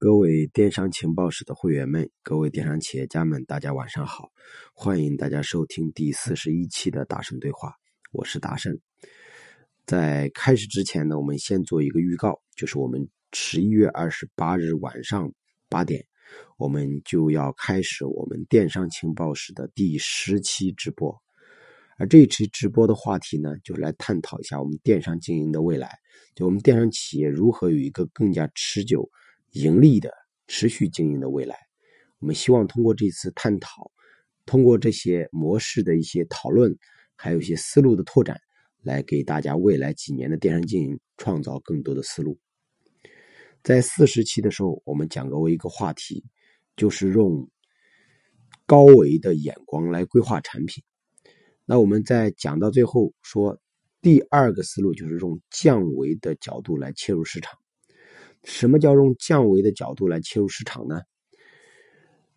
[0.00, 4.30] 各位电商情报室的会员们，各位电商企业家们，大家晚上好！
[4.72, 7.74] 欢迎大家收听第四十一期的大圣对话，
[8.12, 8.78] 我是大圣。
[9.86, 15.32] 在开始之前呢，我们先做一个预告，就是我们十一月二十八日晚上
[15.68, 16.06] 八点，
[16.58, 21.12] 我们就要开始我们电商情报室的第十期直播。
[21.96, 25.98] 而这一期直播的话题呢，就是来探讨一下我们电商经营的未来，
[26.36, 29.10] 就我们电商企业如何有一个更加持久。
[29.52, 30.12] 盈利的
[30.46, 31.56] 持续经营的未来，
[32.18, 33.90] 我们希望通过这次探讨，
[34.44, 36.76] 通过这些模式的一些讨论，
[37.16, 38.38] 还有一些思路的拓展，
[38.82, 42.38] 来给大家未来几年的电商经营创造更多的思路。
[43.62, 46.24] 在四十期的时候，我们讲过一个话题，
[46.76, 47.50] 就是用
[48.66, 50.84] 高维的眼光来规划产品。
[51.64, 53.60] 那我们在讲到最后说，
[54.00, 57.58] 第二个思路就是用降维的角度来切入市场。
[58.44, 61.00] 什么叫用降维的角度来切入市场呢？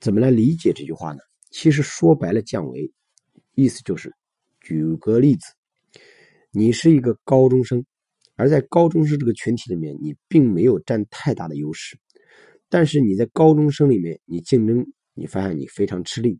[0.00, 1.18] 怎么来理解这句话呢？
[1.50, 2.92] 其实说白了，降维
[3.54, 4.14] 意思就是，
[4.60, 5.40] 举个例子，
[6.52, 7.84] 你是一个高中生，
[8.36, 11.98] 而在高中生这个群体里面，你并没有占太大的优势，
[12.68, 16.38] 但是你在高中生里面，你竞争，你发现你非常吃力。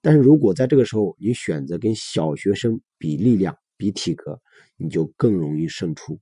[0.00, 4.40] 但是如果在这个时候，你选择跟小学生比力量、比体格，
[4.76, 6.20] 你就更容易胜出，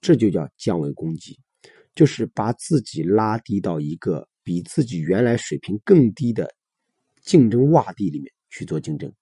[0.00, 1.38] 这就叫降维攻击。
[1.94, 6.52] 就是把自己拉低到一个比自己原来水平更低的
[7.22, 9.12] 竞争洼地里面去做竞争，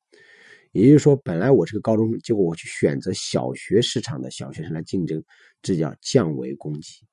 [0.73, 5.23] 也就是说，本来我是个高中生，结果我去选择小学市场的小学生来竞争，
[5.63, 7.05] 这叫降维攻击。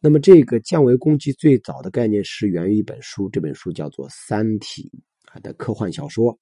[0.00, 4.90] 那么，这个降维攻击最早的概念是源于一本书，这本书叫做《三体》
[5.32, 6.38] 啊的科幻小说，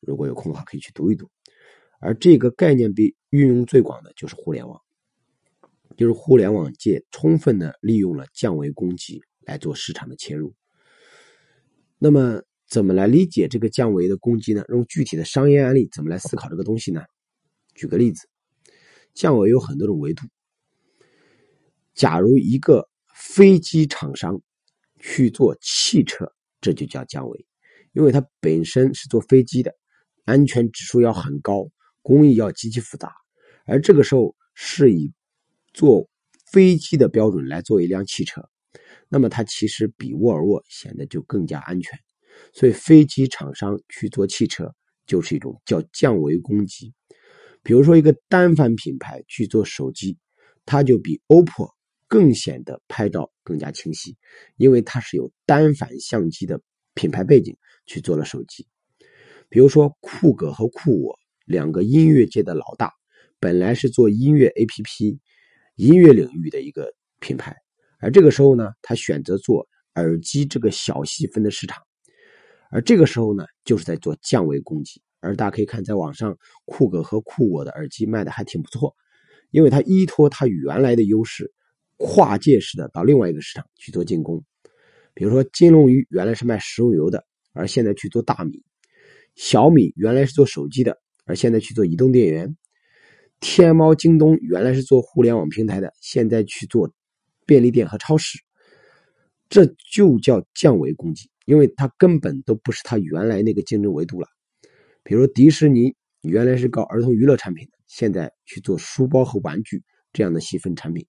[0.00, 1.28] 如果有空的话可以去读一读。
[2.00, 4.80] 而这个概念被运用最广的就是互联网。
[5.98, 10.54] 就是互联网界充分的利用了降维攻击来做市场的切入。
[11.98, 14.64] 那么，怎么来理解这个降维的攻击呢？
[14.68, 17.02] 用具体的商业案例怎么来思考这个东西呢？
[17.74, 18.28] 举个例子，
[19.12, 20.24] 降维有很多种维度。
[21.94, 24.40] 假如一个飞机厂商
[25.00, 27.46] 去做汽车，这就叫降维，
[27.92, 29.74] 因为它本身是做飞机的，
[30.24, 31.68] 安全指数要很高，
[32.02, 33.12] 工艺要极其复杂，
[33.66, 35.12] 而这个时候是以
[35.78, 36.08] 做
[36.50, 38.42] 飞机的标准来做一辆汽车，
[39.08, 41.96] 那么它其实比沃尔沃显得就更加安全。
[42.52, 44.74] 所以飞机厂商去做汽车
[45.06, 46.92] 就是一种叫降维攻击。
[47.62, 50.18] 比如说一个单反品牌去做手机，
[50.66, 51.70] 它就比 OPPO
[52.08, 54.16] 更显得拍照更加清晰，
[54.56, 56.60] 因为它是有单反相机的
[56.94, 57.56] 品牌背景
[57.86, 58.66] 去做了手机。
[59.48, 62.92] 比如说酷狗和酷我两个音乐界的老大，
[63.38, 65.18] 本来是做音乐 APP。
[65.78, 67.56] 音乐领域的一个品牌，
[68.00, 71.80] 而这个时候呢，他选择做耳机这个小细分的市场，
[72.72, 75.00] 而这个时候呢，就是在做降维攻击。
[75.20, 78.92] 而大家可以看，在网上酷狗和酷我的耳机卖的还挺不错，
[79.52, 81.52] 因为它依托它原来的优势，
[81.96, 84.44] 跨界式的到另外一个市场去做进攻。
[85.14, 88.60] 比如说，金龙鱼原来是卖食用油的，而现在去做大米；
[89.36, 92.56] 小米原来是做手机的，而现在去做移动电源。
[93.40, 96.92] 天猫、京东原来是做互联网平台的，现在去做
[97.46, 98.38] 便利店和超市，
[99.48, 104.26] 这就叫降维攻击，因为它根本都不是它原来那个竞争维度了。
[105.04, 109.82] 比如迪士尼原来是搞儿童娱乐产品的，现在去做书包和玩具
[110.12, 111.06] 这样的细分产品，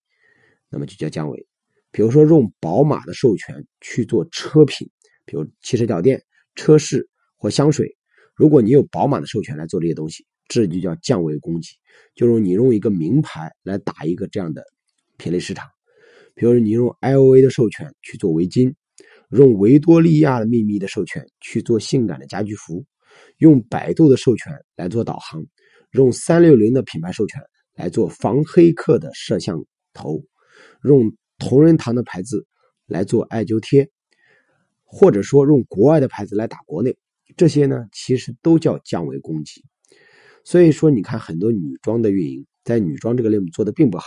[0.69, 1.47] 那么就叫降维。
[1.91, 4.87] 比如说用宝马的授权去做车品，
[5.25, 6.23] 比如汽车脚垫、
[6.53, 7.97] 车饰或香水，
[8.35, 10.27] 如果你有宝马的授权来做这些东西。
[10.49, 11.69] 这就叫降维攻击，
[12.15, 14.63] 就是你用一个名牌来打一个这样的
[15.17, 15.67] 品类市场，
[16.33, 18.73] 比如你用 LV 的授权去做围巾，
[19.29, 22.83] 用维多利亚的秘密的授权去做性感的家居服，
[23.37, 25.45] 用百度的授权来做导航，
[25.91, 27.39] 用三六零的品牌授权
[27.75, 30.19] 来做防黑客的摄像头，
[30.83, 32.43] 用同仁堂的牌子
[32.87, 33.87] 来做艾灸贴，
[34.83, 36.97] 或者说用国外的牌子来打国内，
[37.37, 39.63] 这些呢其实都叫降维攻击。
[40.43, 44.05] 所以说，你看很多女装的运营，在女装这个类目做的并不好，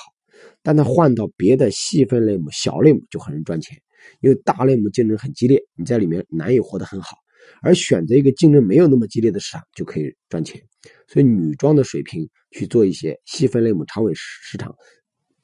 [0.62, 3.79] 但它换到别的细分类目、小类目就很容易赚钱，
[4.20, 7.17] 因为大类目竞争很激烈，你在里面难以活得很好，
[7.62, 10.61] 而选择一个竞争没有那么激烈的市场就可以赚钱。
[11.06, 14.75] 所以女装的水平去做一些细分类目、长尾市场，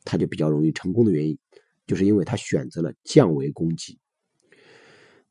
[0.04, 1.38] 它就比较容易成功的原因，
[1.86, 3.98] 就是因为它选择了降维攻击。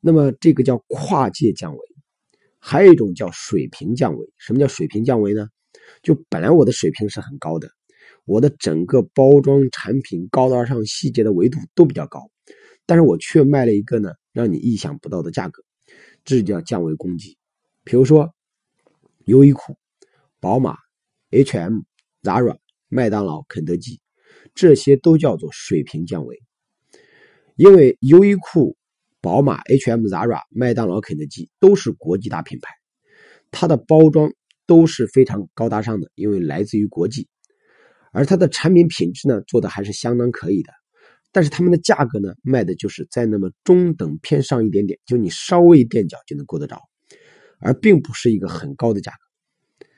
[0.00, 1.80] 那么这个叫跨界降维，
[2.68, 4.30] 还有一种叫水平降维。
[4.36, 5.48] 什么叫水平降维呢？
[6.02, 7.70] 就本来我的水平是很高的，
[8.26, 12.30] 我的整个包装产品高大上细节的维度都比较高，
[12.84, 15.62] 但是我却卖了一个呢让你意想不到的价格，
[16.26, 17.38] 这叫降维攻击。
[17.84, 18.34] 比如说，
[19.24, 19.78] 优衣库、
[20.38, 20.76] 宝马、
[21.30, 21.78] H&M、
[22.22, 23.98] Zara、麦当劳、肯德基，
[24.54, 26.38] 这些都叫做水平降维。
[27.56, 28.76] 因为优衣库、
[29.20, 32.72] 宝马、H&M、Zara、麦当劳、肯德基都是国际大品牌，
[33.50, 34.30] 它的包装
[34.66, 37.28] 都是非常高大上的，因为来自于国际，
[38.12, 40.72] 而它的产品品质呢做的还是相当可以的。
[41.30, 46.80] 但是他们的价格呢，卖的就是在那么中等偏上一点点，就你稍微垫脚就能够得着，
[47.60, 49.88] 而并不是一个很高的价格。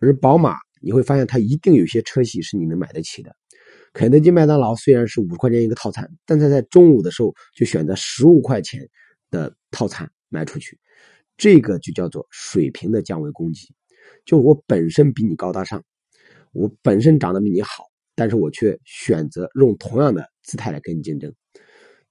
[0.00, 3.36] 而宝马，你会发现它一定有些车系是你能买得起的。
[3.94, 8.86] 肯德基、麦当劳虽然是五十块钱一个套餐，但它在中午的时候就选择十五块钱
[9.30, 10.78] 的套餐卖出去，
[11.38, 13.74] 这个就叫做水平的降维攻击。
[14.26, 15.82] 就我本身比你高大上，
[16.52, 17.84] 我本身长得比你好。
[18.16, 21.34] 但是我却选择用同样的姿态来跟你竞争，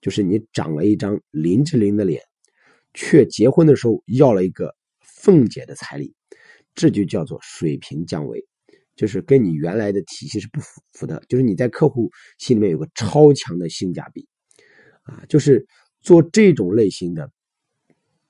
[0.01, 2.21] 就是你长了一张林志玲的脸，
[2.93, 6.13] 却结婚的时候要了一个凤姐的彩礼，
[6.75, 8.45] 这就叫做水平降维，
[8.95, 14.27] 就是跟你原来的体系是不符符的，就是你在客户心里面有个超强的性价比，
[15.03, 15.65] 啊，就是
[16.01, 17.31] 做这种类型的，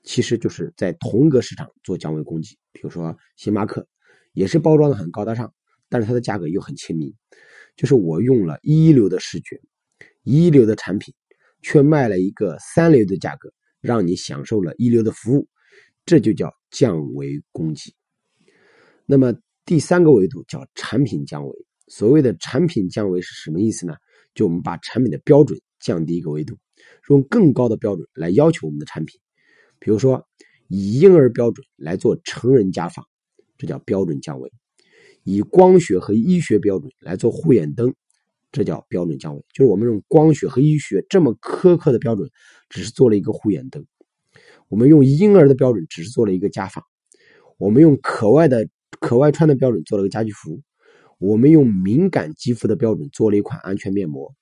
[0.02, 3.86] 其实就是在同一个市场做降维攻击，比如说星巴克，
[4.32, 5.52] 也是包装的很高大上，
[5.88, 7.12] 但是它的价格又很亲民。
[7.76, 9.60] 就是我用了一流的视觉、
[10.22, 11.12] 一流的产品，
[11.60, 15.48] 却卖了一个三流的价格，让你享受了一流的服务，
[16.06, 17.94] 这就叫降维攻击。
[19.06, 19.34] 那么
[19.66, 21.66] 第三个维度叫产品降维。
[21.88, 23.94] 所谓的产品降维是什么意思呢？
[24.34, 26.56] 就我们把产品的标准降低一个维度，
[27.08, 29.20] 用更高的标准来要求我们的产品。
[29.78, 30.26] 比如说，
[30.68, 33.04] 以婴儿标准来做成人家纺，
[33.58, 34.50] 这叫标准降维。
[35.22, 37.94] 以光学和医学标准来做护眼灯，
[38.50, 39.44] 这叫标准降维。
[39.52, 42.28] 就是我们用光学和医学这么苛刻的标准，
[42.68, 43.82] 只是做了一个护眼灯；
[44.68, 46.82] 我们用婴儿的标准，只是做了一个家纺；
[47.56, 48.68] 我们用可外的
[49.00, 50.60] 可外穿的标准做了个家居服；
[51.18, 54.32] 我们用敏感肌肤的标准做了一款安全面膜；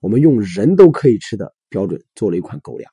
[0.00, 2.90] 我们用人都可以吃的标准做了一款狗粮。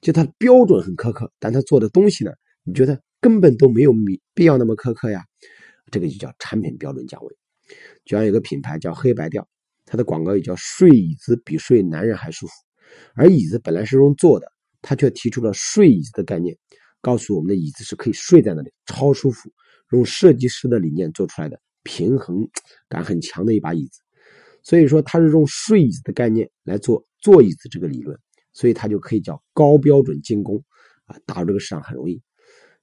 [0.00, 2.32] 就它的标准很苛刻，但它做的东西呢，
[2.64, 5.24] 你觉得根本都没有必必要那么苛刻呀？
[5.90, 7.36] 这个就叫产品标准降维，
[8.04, 9.48] 就像有个品牌叫黑白调，
[9.86, 12.52] 它的广告语叫“睡椅子比睡男人还舒服”，
[13.16, 14.52] 而椅子本来是用坐的，
[14.82, 16.54] 它却提出了睡椅子的概念，
[17.00, 19.50] 告诉我们的椅子是可以睡在那里，超舒服，
[19.92, 22.48] 用设计师的理念做出来的，平衡
[22.88, 24.00] 感很强的一把椅子。
[24.62, 28.18] 所以说，它是用睡椅子的概念来做坐椅子这个理论，
[28.52, 30.62] 所以它就可以叫高标准进攻
[31.06, 32.22] 啊，打入这个市场很容易。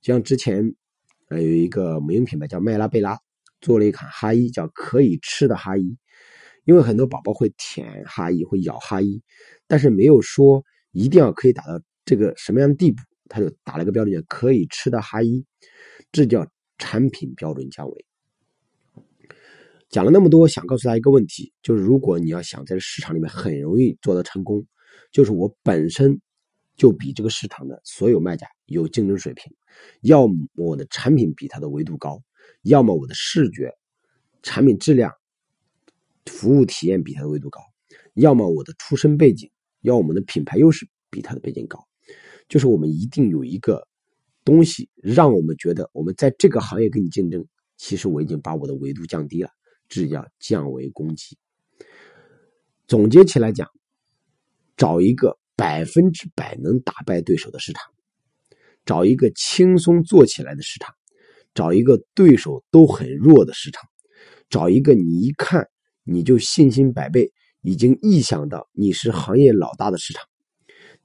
[0.01, 0.75] 就像之前。
[1.29, 3.17] 呃，有一个母婴品牌叫麦拉贝拉，
[3.59, 5.97] 做了一款哈衣，叫可以吃的哈衣。
[6.65, 9.23] 因为很多宝宝会舔哈衣，会咬哈衣，
[9.65, 15.43] 但是没有说一定要可以打到这个什么样的地步，他就打了一个标准叫可以吃的哈衣，
[16.11, 18.05] 这叫产品标准降维。
[19.89, 24.65] 讲了那么多，想告诉大家一个问题，就是如果你要想在市场里面很容易做到成功，
[25.11, 26.21] 就是我本身。
[26.77, 29.49] 就比这个市场的所有卖家有竞争水平，
[30.01, 32.21] 要么我的产品比它的维度高，
[32.63, 33.73] 要么我的视觉、
[34.43, 35.09] 产品质量、
[36.25, 37.61] 服务体验比它的维度高，
[38.15, 39.49] 要么我的出身背景，
[39.83, 41.79] 要我们的品牌优势比它的背景高。
[42.49, 43.87] 就是我们一定有一个
[44.45, 49.49] 东西，让我们觉得我们在这个行业跟你竞争，其实我已经把我的维度降低了，
[49.89, 51.37] 这叫降维攻击。
[52.87, 53.67] 总结起来讲，
[54.77, 55.37] 找一个。
[55.57, 57.81] 百分之百能打败对手的市场，
[58.83, 60.93] 找一个轻松做起来的市场，
[61.53, 63.81] 找一个对手都很弱的市场，
[64.49, 65.65] 找一个你一看
[66.03, 70.25] 你就信心百倍，已经臆想到你是行业老大的市场，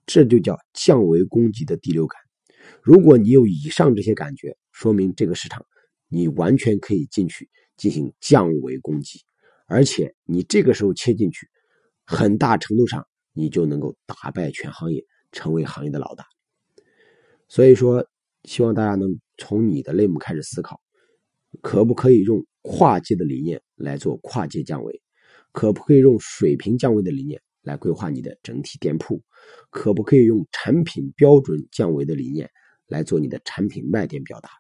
[0.04, 2.19] 这就叫降维攻击的第六感。
[2.82, 5.64] 如果你有以上这些感觉，说明这个市场
[6.08, 9.20] 你完全可以进去进行降维攻击，
[9.66, 11.48] 而且你这个时候切进去，
[12.04, 13.06] 很大程度上。
[13.32, 16.24] 你就能够打败全行业，成为行业的老大。
[17.46, 18.04] 所以说，
[18.42, 20.80] 希望大家能从你的类目开始思考，
[21.62, 25.00] 可不可以用跨界的理念来做跨界降维？
[25.52, 29.22] 可不可以用水平降维的理念来规划你的整体店铺？
[29.70, 32.50] 可不可以用产品标准降维的理念
[32.86, 34.50] 来做你的产品卖点表达？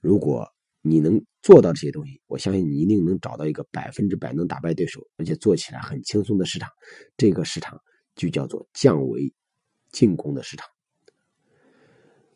[0.00, 0.48] 如果
[0.80, 6.68] 你能做到这些东西，我相信你一定能找到一个百分之百能打败对手，而且做起来很轻松的市场。
[7.16, 7.80] 这个市场
[8.16, 9.32] 就叫做降维
[9.92, 10.66] 进攻的市场。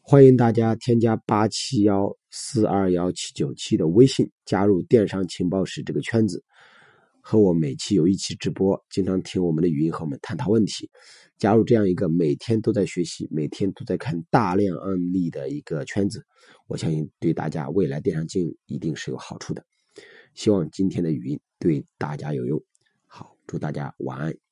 [0.00, 6.44] 欢迎大家添加八七幺四二幺七九七的微信，加入电商情报室这个圈子，
[7.28, 10.88] 和我每期有一期直播，经常听我们的语音和我们探讨问题，
[11.36, 16.24] 加入这样一个每天都在学习、每天都在看大量案例的一个圈子，
[16.68, 19.66] 我相信对大家未来电商经营一定是有好处的。
[20.34, 22.62] 希望今天的语音对大家有用。
[23.06, 24.45] 好，祝大家晚安。